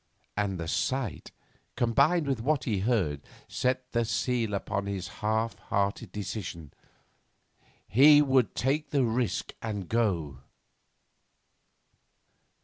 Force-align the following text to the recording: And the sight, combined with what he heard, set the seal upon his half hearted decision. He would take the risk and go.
And 0.35 0.59
the 0.59 0.67
sight, 0.67 1.29
combined 1.75 2.25
with 2.25 2.41
what 2.41 2.63
he 2.63 2.79
heard, 2.79 3.21
set 3.47 3.91
the 3.91 4.03
seal 4.03 4.55
upon 4.55 4.87
his 4.87 5.07
half 5.21 5.59
hearted 5.69 6.11
decision. 6.11 6.73
He 7.87 8.19
would 8.19 8.55
take 8.55 8.89
the 8.89 9.03
risk 9.03 9.53
and 9.61 9.87
go. 9.87 10.39